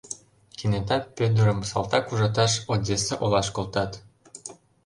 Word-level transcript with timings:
Кенета 0.57 0.97
Пӧдырым 1.15 1.59
салтак 1.69 2.05
ужаташ 2.11 2.53
Одесса 2.73 3.15
олаш 3.23 3.47
колтат. 3.55 3.91